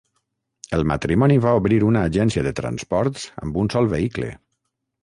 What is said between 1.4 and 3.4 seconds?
va obrir una agència de transports